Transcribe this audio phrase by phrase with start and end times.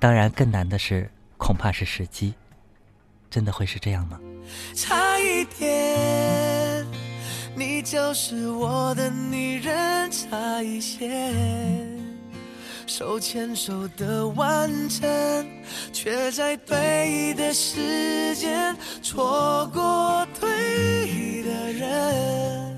[0.00, 2.32] 当然，更难的是，恐怕是时机。
[3.28, 4.18] 真的会是这样吗？
[4.74, 6.86] 差一点，
[7.54, 11.22] 你就是我的女人，差一些，
[12.86, 15.46] 手牵手的完整，
[15.92, 22.76] 却在对的时间错过对的人，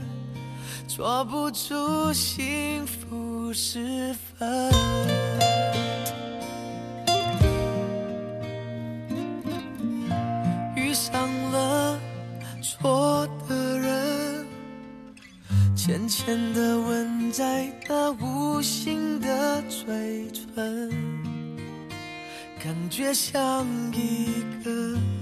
[0.89, 4.71] 抓不住幸福时分。
[12.83, 14.45] 错的人
[15.77, 20.91] 浅浅的吻在那无形的嘴唇，
[22.61, 24.71] 感觉像一个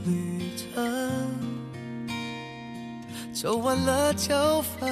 [0.07, 1.11] 旅程，
[3.31, 4.91] 走完了就分，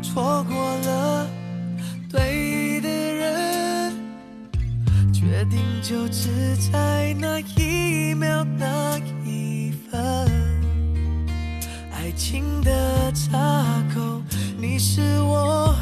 [0.00, 1.26] 错过了
[2.08, 3.92] 对的人，
[5.12, 8.96] 决定就只在那一秒那
[12.12, 13.38] 爱情的岔
[13.94, 14.20] 口，
[14.58, 15.74] 你是我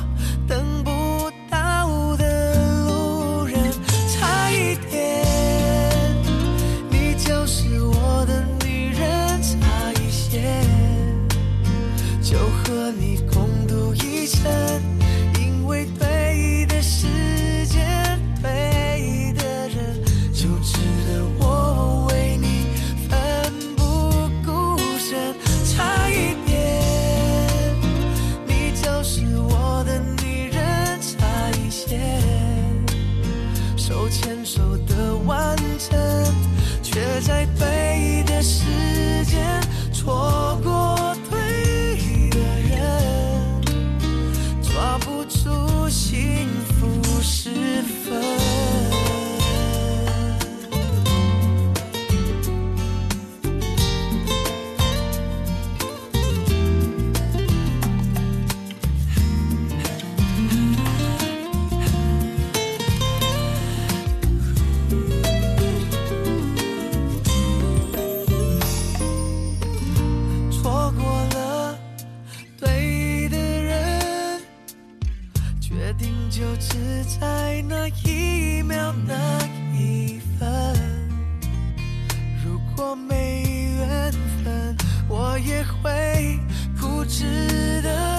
[85.40, 86.38] 也会
[86.78, 88.09] 不值得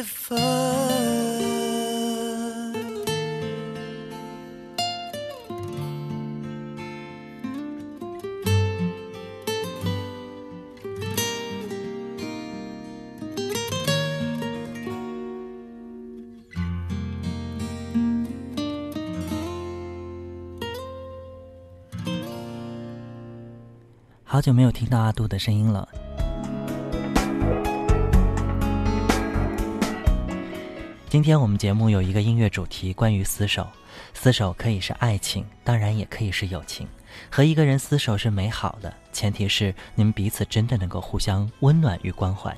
[0.00, 0.36] 好
[24.40, 26.07] 久没有听到阿杜的声音了。
[31.10, 33.66] 今天我们节目有一个音乐主题，关于厮守。
[34.14, 36.86] 厮守可以是爱情，当然也可以是友情。
[37.30, 42.54] 和一个人厮守是美好的，前提是你们彼此真的能够互相温暖与关怀。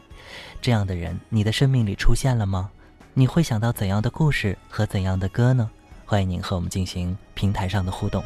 [0.61, 2.69] 这样的人，你的生命里出现了吗？
[3.15, 5.71] 你会想到怎样的故事和怎样的歌呢？
[6.05, 8.21] 欢迎您和我们进行平台上的互动。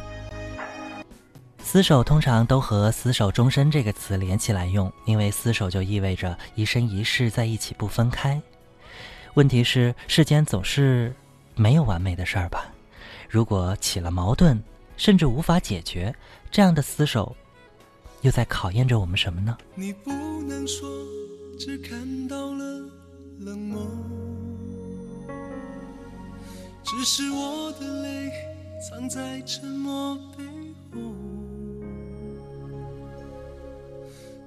[1.63, 8.41] 厮守通常都和“厮守终身”这个词连起来用，因为厮守就意味着一生一世在一起不分开。
[9.35, 11.13] 问题是，世间总是
[11.55, 12.71] 没有完美的事儿吧？
[13.29, 14.57] 如果起了矛盾，
[14.95, 16.15] 甚至无法解决，
[16.49, 17.35] 这样的厮守，
[18.21, 19.57] 又在考验着我们什么呢？
[19.75, 20.11] 你不
[20.43, 20.89] 能说，
[21.59, 22.63] 只看到了
[23.41, 23.85] 冷漠，
[26.81, 28.31] 只是我的泪
[28.89, 30.45] 藏在沉默背
[30.93, 31.01] 后，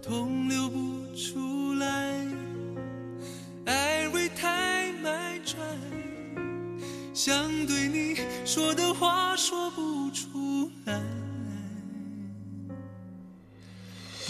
[0.02, 2.26] 痛流不出来，
[3.67, 4.68] 爱会太。
[7.15, 8.17] 想对你。
[8.45, 11.00] 说的话说不出来。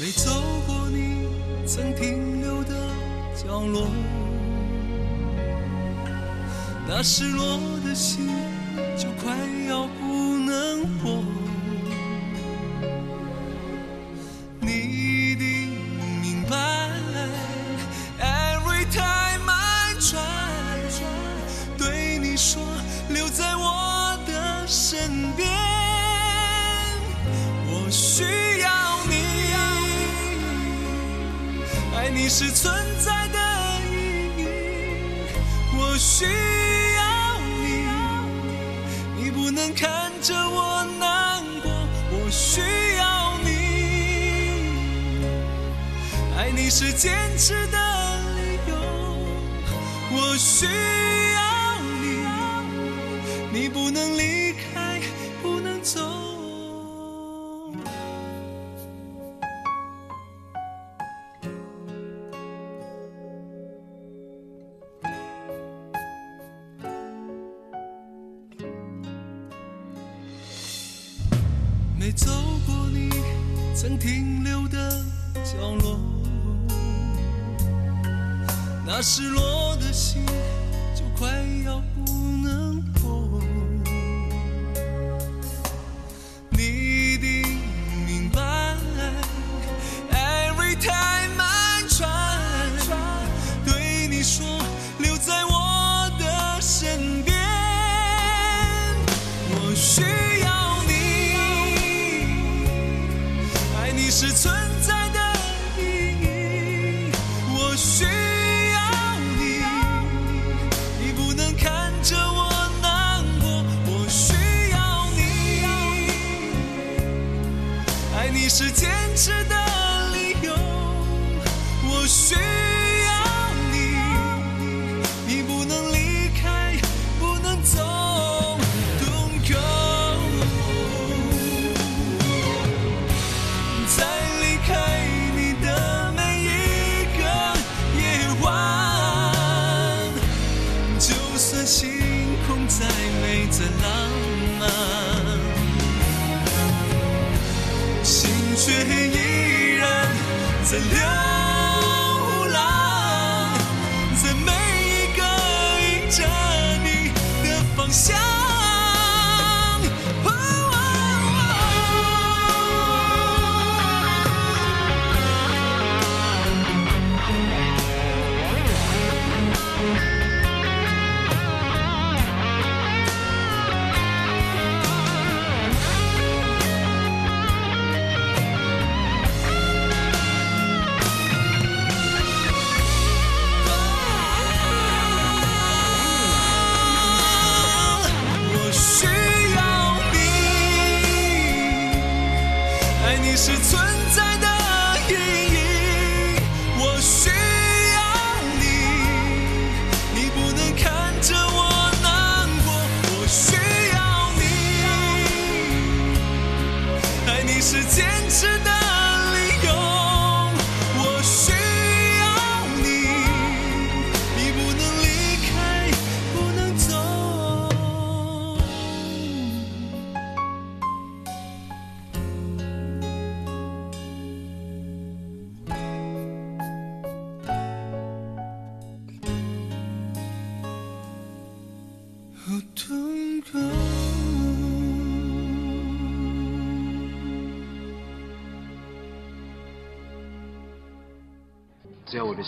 [0.00, 0.31] 没走
[0.67, 1.29] 过你
[1.67, 2.70] 曾停留的
[3.35, 3.88] 角落，
[6.87, 8.29] 那失落的心
[47.49, 47.79] 坚持的
[48.37, 48.77] 理由，
[50.12, 51.41] 我需要
[52.03, 54.38] 你，你不能离
[79.08, 79.48] 失落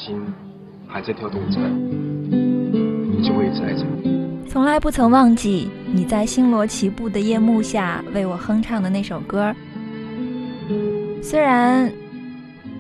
[0.01, 0.17] 心
[0.89, 4.49] 还在跳动着，你就会一直爱着我。
[4.49, 9.55] 从来不曾忘记你在星罗棋布的夜幕下为我哼唱的那首歌。
[11.23, 11.93] 虽然，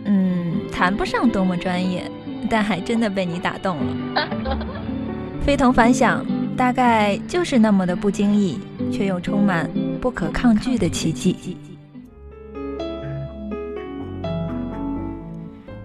[0.05, 2.11] 嗯，谈不上多么专业，
[2.49, 4.29] 但还真的被你打动了。
[5.45, 6.25] 非同凡响，
[6.57, 8.59] 大概就是那么的不经意，
[8.91, 9.69] 却又充满
[10.01, 11.57] 不可抗拒的奇迹。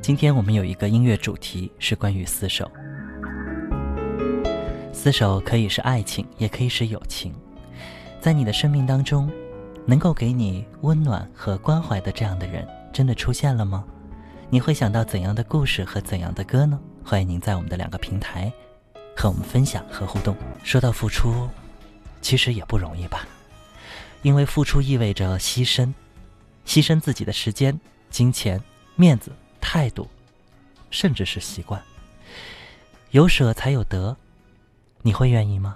[0.06, 2.70] 今天我们有一个音乐主题是关于厮守。
[4.94, 7.34] 厮守可以是爱情，也可以是友情。
[8.22, 9.28] 在你的生命当中，
[9.84, 13.84] 能够给你温暖和关怀的这样的人，真的出现了吗？
[14.52, 16.80] 你会想到怎样的故事和怎样的歌呢？
[17.04, 18.54] 欢迎您在我们的两个平台
[19.18, 20.38] 和我们分享和互动。
[20.64, 21.50] 说到付出，
[22.22, 23.28] 其实也不容易吧，
[24.22, 25.92] 因为付出意味着牺牲，
[26.64, 27.80] 牺牲自己的时间、
[28.12, 28.62] 金钱、
[28.96, 29.32] 面子、
[29.66, 30.08] 态度，
[30.92, 31.82] 甚至是习惯。
[33.10, 34.16] 有舍才有得，
[35.02, 35.76] 你会愿意吗？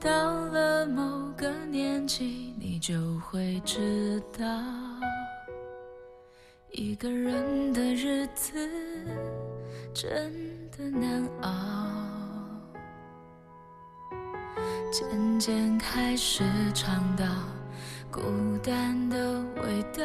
[0.00, 0.10] 到
[0.46, 4.46] 了某个年纪，你就会知道，
[6.72, 8.54] 一个人的日子
[9.92, 10.32] 真
[10.70, 11.50] 的难熬。
[14.90, 16.42] 渐渐开始
[16.72, 17.26] 尝到
[18.10, 18.22] 孤
[18.62, 20.04] 单的味道，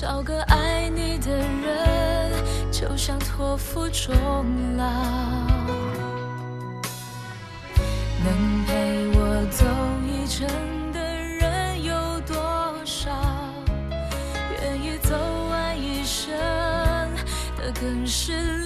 [0.00, 2.32] 找个爱你的人，
[2.72, 4.16] 就像托付终
[4.78, 4.82] 老。
[8.24, 9.66] 能陪我走
[10.08, 10.48] 一程
[10.94, 12.34] 的人有多
[12.82, 13.10] 少？
[14.62, 15.14] 愿意走
[15.50, 16.32] 完一生
[17.58, 18.64] 的更是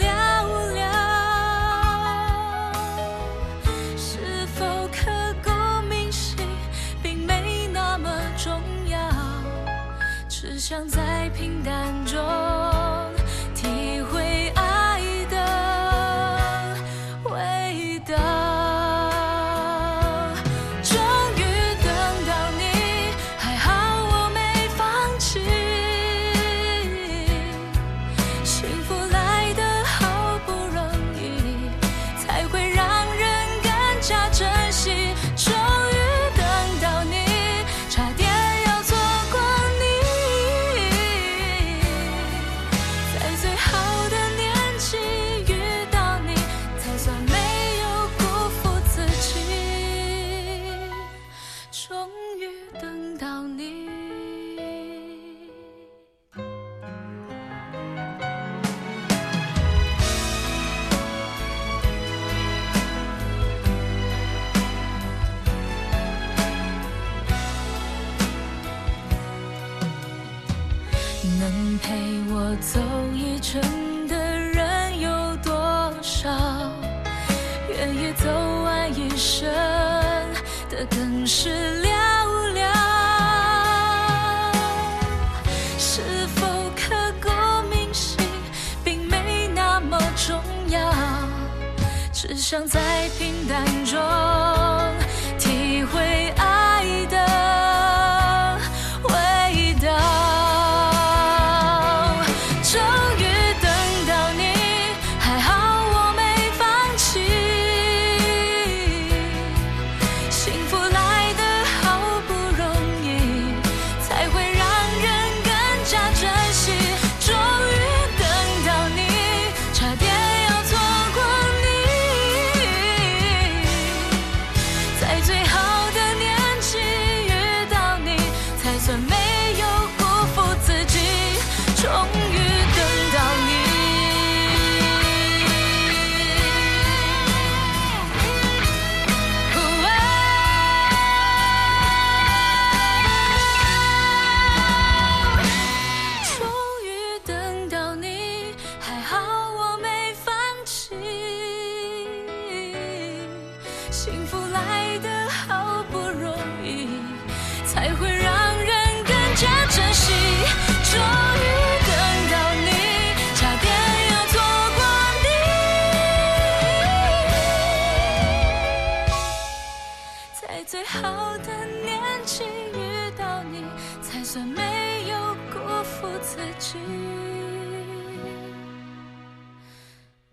[73.53, 75.53] 真的人有多
[76.01, 76.31] 少？
[77.69, 78.27] 愿意走
[78.65, 79.47] 完一生
[80.71, 81.51] 的更是
[81.83, 81.91] 寥
[82.55, 82.65] 寥。
[85.79, 87.29] 是否刻骨
[87.69, 88.17] 铭心，
[88.83, 90.91] 并没那么重要，
[92.15, 92.81] 只想在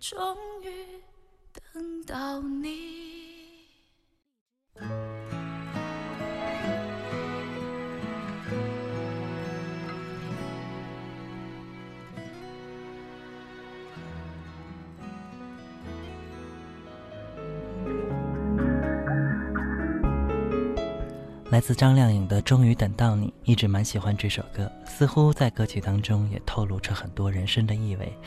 [0.02, 1.00] 终于
[1.54, 3.31] 等到你。
[21.52, 28.18] 来自张靓颖的《终于等到你》，一直蛮喜欢这首歌，似乎在歌曲当中也透露着很多人生的意味。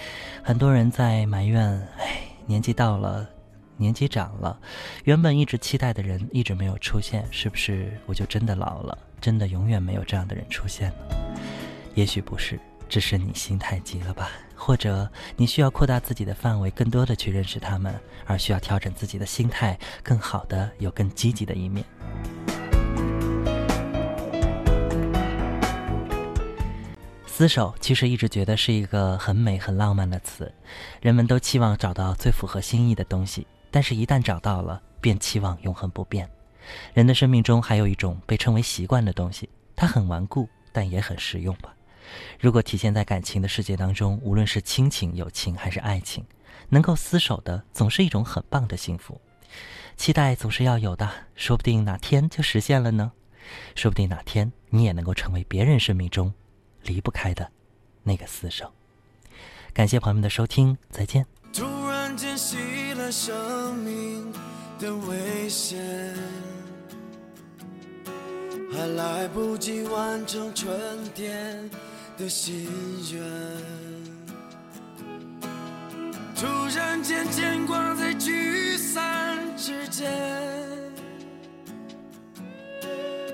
[0.43, 1.67] 很多人在埋怨，
[1.97, 3.27] 哎，年纪到了，
[3.79, 4.61] 年纪长了，
[5.05, 8.99] 原本一直期待的人一直没有出现，是不是我就真的老了？
[9.23, 11.39] 真的永远没有这样的人出现了？
[11.95, 14.29] 也许不是，只是你心太急了吧？
[14.55, 21.83] 或者你需要扩大自己的范围，更多的去认识他们，而需要调整自己的心态，更好的有更积极的一面。
[27.37, 30.55] 厮守其实一直觉得是一个很美、很浪漫的词，
[31.01, 36.31] 人们都期望找到最符合心意的东西，但是，一旦找到了，便期望永恒不变。
[36.93, 41.75] 人的生命中还有一种被称为习惯的东西，它很顽固，但也很实用吧。
[42.39, 46.25] 如果体现在感情的世界当中，无论是亲情、友情还是爱情，
[46.69, 49.21] 能够厮守的，总是一种很棒的幸福。
[49.97, 53.11] 期待总是要有的，说不定哪天就实现了呢。
[53.75, 56.33] 说不定哪天你也能够成为别人生命中。
[56.85, 57.51] 离不开的
[58.03, 58.73] 那个厮守。
[59.73, 61.27] 感谢朋友们的收听，再见。
[61.53, 64.33] 突然间熄了生命
[64.79, 66.15] 的危险，
[68.73, 70.73] 还来不及完成春
[71.15, 71.71] 天
[72.17, 72.69] 的心
[73.13, 73.23] 愿。
[76.37, 80.13] 突然间牵挂在聚散之间，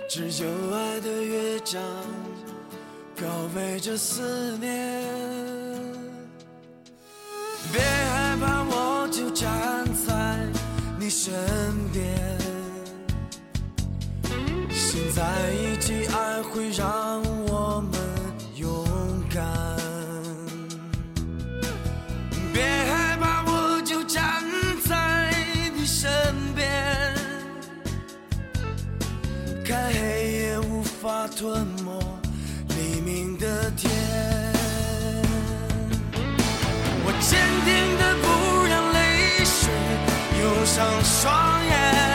[0.09, 1.83] 只有爱的乐章。
[3.21, 5.05] 告慰着思念，
[7.71, 10.39] 别害怕，我就站在
[10.99, 11.31] 你身
[11.93, 12.39] 边。
[14.71, 15.23] 心在
[15.53, 18.01] 一起，爱会让我们
[18.57, 18.87] 勇
[19.29, 19.45] 敢。
[22.55, 24.43] 别害怕，我就站
[24.89, 25.35] 在
[25.77, 26.11] 你身
[26.55, 27.15] 边，
[29.63, 31.67] 看黑夜无法吞
[40.81, 42.10] 睁双眼。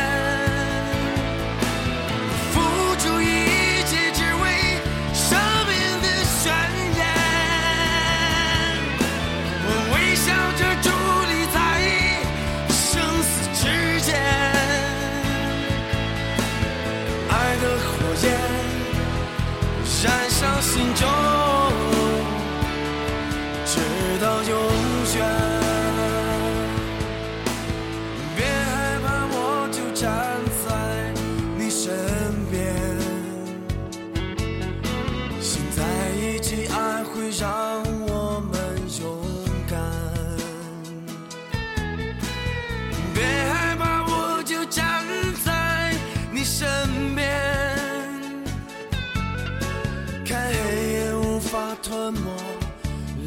[52.12, 52.30] 没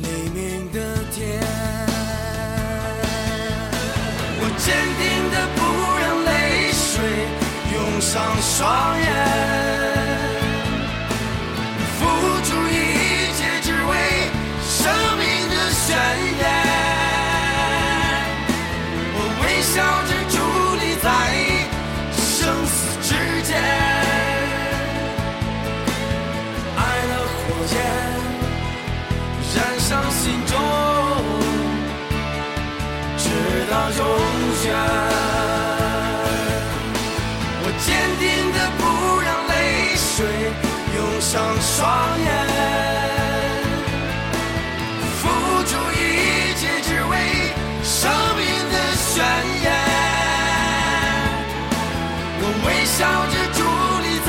[0.02, 0.78] 黎明的
[1.12, 1.40] 天。
[4.40, 4.66] 我坚
[4.98, 5.58] 定的不
[6.00, 6.86] 让泪水
[7.72, 9.97] 涌上双眼。
[33.96, 34.00] 永
[34.64, 34.68] 远，
[37.62, 37.86] 我坚
[38.18, 38.80] 定的不
[39.24, 39.52] 让泪
[39.96, 40.16] 水
[40.94, 41.70] 涌上双
[42.20, 42.26] 眼，
[45.16, 45.20] 付
[45.64, 45.98] 出一
[46.54, 47.12] 切只为
[47.82, 47.96] 生
[48.36, 49.08] 命的宣
[49.62, 49.66] 言。
[52.40, 52.96] 我微笑
[53.32, 53.58] 着伫
[54.04, 54.28] 立在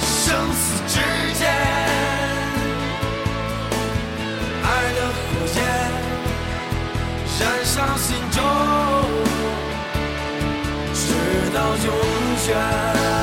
[0.00, 0.12] 生
[0.52, 0.94] 死之
[1.38, 1.42] 间，
[4.64, 5.18] 爱的火
[5.54, 5.58] 焰
[7.38, 8.19] 燃烧心。
[8.30, 8.40] 就
[10.94, 11.94] 直到永
[12.48, 13.19] 远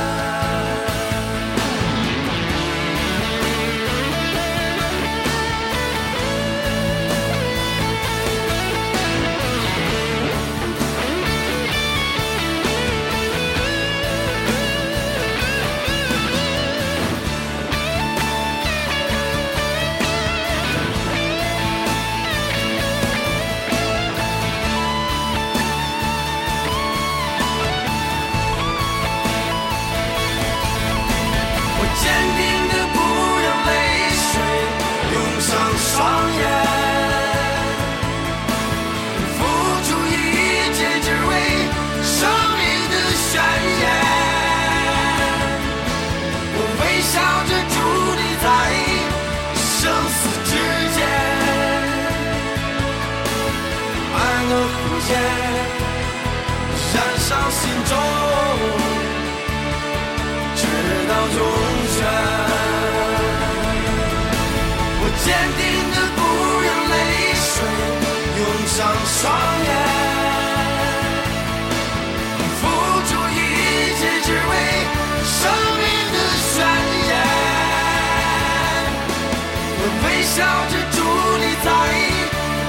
[80.38, 80.96] 笑着伫
[81.40, 81.68] 立在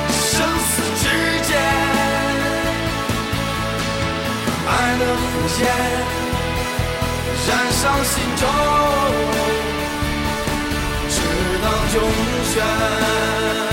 [0.10, 1.06] 生死之
[1.48, 1.50] 间，
[4.66, 5.24] 爱的浮
[5.56, 5.58] 现
[7.48, 8.44] 燃烧心中，
[11.10, 11.16] 直
[11.62, 11.98] 到永
[12.56, 13.69] 远。